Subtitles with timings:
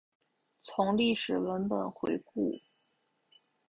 [0.63, 2.59] 从历史文本回顾